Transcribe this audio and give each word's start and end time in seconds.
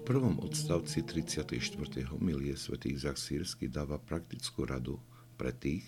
prvom 0.00 0.40
odstavci 0.40 1.04
34. 1.04 1.52
milie 2.16 2.56
svätý 2.56 2.96
Izak 2.96 3.20
Sírsky 3.20 3.68
dáva 3.68 4.00
praktickú 4.00 4.64
radu 4.64 4.96
pre 5.36 5.52
tých, 5.52 5.84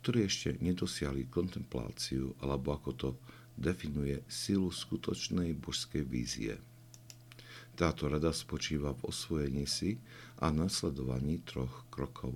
ktorí 0.00 0.24
ešte 0.24 0.56
nedosiahli 0.64 1.28
kontempláciu, 1.28 2.32
alebo 2.40 2.72
ako 2.72 2.90
to 2.96 3.08
definuje 3.52 4.24
silu 4.24 4.72
skutočnej 4.72 5.52
božskej 5.60 6.08
vízie. 6.08 6.56
Táto 7.76 8.08
rada 8.08 8.32
spočíva 8.32 8.96
v 8.96 9.12
osvojení 9.12 9.68
si 9.68 10.00
a 10.40 10.48
nasledovaní 10.48 11.44
troch 11.44 11.84
krokov. 11.92 12.32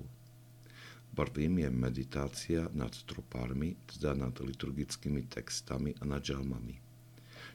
Prvým 1.17 1.65
je 1.65 1.71
meditácia 1.73 2.63
nad 2.77 2.93
tropármi, 3.09 3.75
teda 3.97 4.13
nad 4.13 4.37
liturgickými 4.37 5.25
textami 5.27 5.97
a 5.99 6.05
nad 6.05 6.21
žalmami. 6.21 6.79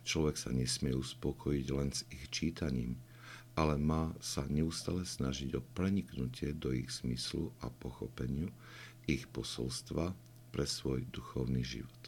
Človek 0.04 0.36
sa 0.42 0.50
nesmie 0.52 0.92
uspokojiť 0.92 1.66
len 1.72 1.94
s 1.94 2.04
ich 2.12 2.28
čítaním, 2.34 3.00
ale 3.54 3.78
má 3.78 4.10
sa 4.18 4.42
neustále 4.50 5.06
snažiť 5.06 5.54
o 5.54 5.62
preniknutie 5.62 6.58
do 6.58 6.74
ich 6.74 6.90
zmyslu 6.90 7.54
a 7.62 7.70
pochopeniu 7.70 8.50
ich 9.06 9.30
posolstva 9.30 10.14
pre 10.50 10.66
svoj 10.66 11.06
duchovný 11.14 11.62
život. 11.62 12.02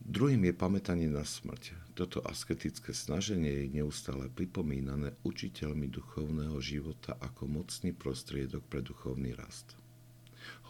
Druhým 0.00 0.48
je 0.50 0.54
pamätanie 0.56 1.06
na 1.06 1.22
smrť. 1.22 1.94
Toto 1.94 2.24
asketické 2.24 2.90
snaženie 2.90 3.62
je 3.62 3.78
neustále 3.78 4.26
pripomínané 4.32 5.14
učiteľmi 5.22 5.86
duchovného 5.86 6.56
života 6.58 7.14
ako 7.20 7.46
mocný 7.46 7.94
prostriedok 7.94 8.64
pre 8.66 8.80
duchovný 8.80 9.36
rast. 9.36 9.76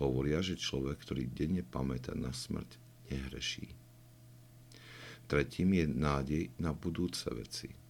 Hovoria, 0.02 0.42
že 0.42 0.60
človek, 0.60 0.98
ktorý 1.06 1.30
denne 1.30 1.62
pamätá 1.62 2.12
na 2.12 2.34
smrť, 2.34 2.74
nehreší. 3.08 3.70
Tretím 5.30 5.78
je 5.78 5.86
nádej 5.86 6.42
na 6.58 6.74
budúce 6.74 7.30
veci– 7.30 7.70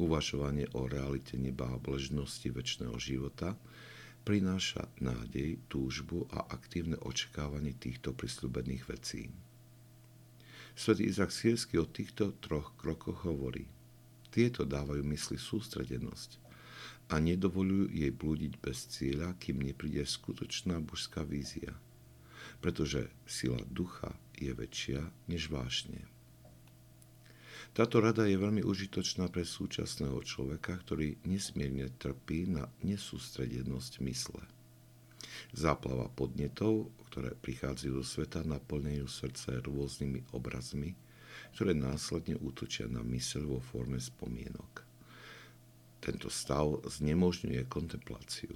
Uvažovanie 0.00 0.68
o 0.72 0.88
realite 0.88 1.36
neba 1.36 1.68
a 1.68 1.76
bležnosti 1.76 2.48
väčšného 2.48 2.96
života 2.96 3.56
prináša 4.22 4.86
nádej, 5.02 5.58
túžbu 5.66 6.30
a 6.30 6.46
aktívne 6.48 6.94
očakávanie 7.02 7.74
týchto 7.74 8.14
prisľúbených 8.14 8.84
vecí. 8.86 9.28
Svetý 10.72 11.10
Izak 11.10 11.34
Sírsky 11.34 11.76
o 11.76 11.84
týchto 11.84 12.32
troch 12.40 12.72
krokoch 12.80 13.28
hovorí. 13.28 13.68
Tieto 14.32 14.64
dávajú 14.64 15.04
mysli 15.12 15.36
sústredenosť 15.36 16.40
a 17.12 17.20
nedovolujú 17.20 17.92
jej 17.92 18.08
blúdiť 18.08 18.52
bez 18.56 18.88
cieľa, 18.88 19.36
kým 19.36 19.60
nepríde 19.60 20.00
skutočná 20.08 20.80
božská 20.80 21.20
vízia, 21.20 21.76
pretože 22.64 23.12
sila 23.28 23.60
ducha 23.68 24.16
je 24.40 24.48
väčšia 24.56 25.04
než 25.28 25.52
vášne. 25.52 26.11
Táto 27.72 28.04
rada 28.04 28.28
je 28.28 28.36
veľmi 28.36 28.60
užitočná 28.60 29.32
pre 29.32 29.48
súčasného 29.48 30.20
človeka, 30.20 30.76
ktorý 30.76 31.16
nesmierne 31.24 31.88
trpí 31.96 32.44
na 32.44 32.68
nesústredenosť 32.84 33.92
mysle. 34.04 34.44
Záplava 35.56 36.12
podnetov, 36.12 36.92
ktoré 37.08 37.32
prichádzajú 37.32 37.92
do 37.96 38.04
sveta, 38.04 38.44
naplňajú 38.44 39.08
srdce 39.08 39.64
rôznymi 39.64 40.36
obrazmi, 40.36 40.92
ktoré 41.56 41.72
následne 41.72 42.36
útočia 42.44 42.92
na 42.92 43.00
mysel 43.08 43.48
vo 43.48 43.64
forme 43.64 43.96
spomienok. 43.96 44.84
Tento 46.04 46.28
stav 46.28 46.76
znemožňuje 46.84 47.72
kontempláciu. 47.72 48.52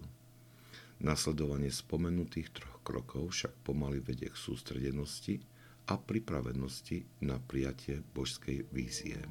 Nasledovanie 1.00 1.72
spomenutých 1.72 2.52
troch 2.52 2.84
krokov 2.84 3.32
však 3.32 3.64
pomaly 3.64 4.04
vedie 4.04 4.28
k 4.28 4.36
sústredenosti, 4.36 5.40
a 5.86 5.94
pripravenosti 5.94 7.06
na 7.22 7.38
prijatie 7.38 8.02
božskej 8.14 8.66
vízie. 8.74 9.22